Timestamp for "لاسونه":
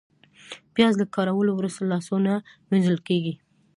1.91-2.31